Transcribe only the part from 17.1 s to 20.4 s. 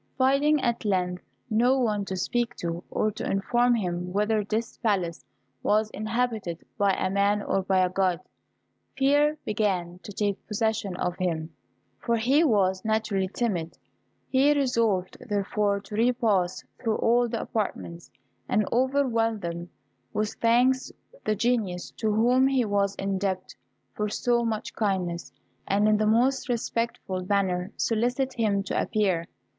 the apartments, and overwhelm with